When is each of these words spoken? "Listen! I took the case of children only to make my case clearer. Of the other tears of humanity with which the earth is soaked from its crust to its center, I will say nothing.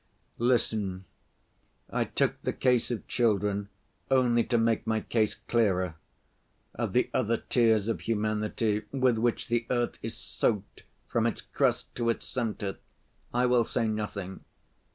"Listen! 0.39 1.05
I 1.91 2.05
took 2.05 2.41
the 2.41 2.53
case 2.53 2.89
of 2.89 3.07
children 3.07 3.69
only 4.09 4.43
to 4.45 4.57
make 4.57 4.87
my 4.87 5.01
case 5.01 5.35
clearer. 5.35 5.93
Of 6.73 6.93
the 6.93 7.11
other 7.13 7.37
tears 7.37 7.87
of 7.87 7.99
humanity 8.01 8.81
with 8.91 9.19
which 9.19 9.47
the 9.47 9.67
earth 9.69 9.99
is 10.01 10.17
soaked 10.17 10.81
from 11.07 11.27
its 11.27 11.41
crust 11.41 11.93
to 11.97 12.09
its 12.09 12.25
center, 12.27 12.77
I 13.31 13.45
will 13.45 13.63
say 13.63 13.87
nothing. 13.87 14.43